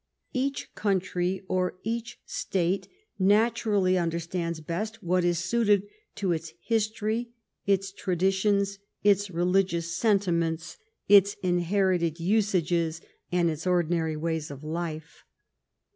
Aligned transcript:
Each 0.33 0.73
country 0.73 1.43
or 1.47 1.77
each 1.83 2.19
state 2.25 2.87
naturally 3.19 3.99
under 3.99 4.19
stands 4.19 4.59
best 4.59 5.03
what 5.03 5.23
is 5.23 5.37
suited 5.37 5.83
to 6.15 6.31
its 6.31 6.53
history, 6.59 7.29
its 7.67 7.91
traditions, 7.91 8.79
its 9.03 9.29
religious 9.29 9.95
sentiments, 9.95 10.77
its 11.07 11.35
inherited 11.43 12.19
usages, 12.19 13.01
and 13.31 13.47
its 13.51 13.67
ordinary 13.67 14.17
ways 14.17 14.49
of 14.49 14.63
life. 14.63 15.23